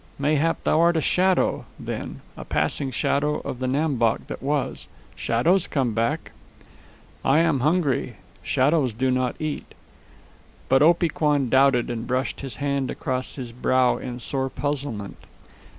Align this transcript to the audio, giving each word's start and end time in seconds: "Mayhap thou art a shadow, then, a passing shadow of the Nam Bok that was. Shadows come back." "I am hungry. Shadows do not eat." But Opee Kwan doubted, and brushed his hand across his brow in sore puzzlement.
"Mayhap 0.17 0.63
thou 0.63 0.79
art 0.81 0.97
a 0.97 0.99
shadow, 1.01 1.65
then, 1.79 2.21
a 2.35 2.43
passing 2.43 2.89
shadow 2.89 3.35
of 3.41 3.59
the 3.59 3.67
Nam 3.67 3.97
Bok 3.97 4.25
that 4.25 4.41
was. 4.41 4.87
Shadows 5.15 5.67
come 5.67 5.93
back." 5.93 6.31
"I 7.23 7.37
am 7.37 7.59
hungry. 7.59 8.15
Shadows 8.41 8.95
do 8.95 9.11
not 9.11 9.35
eat." 9.39 9.75
But 10.69 10.81
Opee 10.81 11.09
Kwan 11.13 11.49
doubted, 11.49 11.91
and 11.91 12.07
brushed 12.07 12.39
his 12.39 12.55
hand 12.55 12.89
across 12.89 13.35
his 13.35 13.51
brow 13.51 13.97
in 13.97 14.19
sore 14.19 14.49
puzzlement. 14.49 15.17